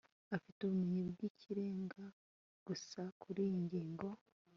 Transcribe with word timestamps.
afite 0.35 0.59
ubumenyi 0.63 1.01
bwikirenga 1.13 2.03
gusa 2.67 3.01
kuriyi 3.21 3.53
ngingo 3.63 4.07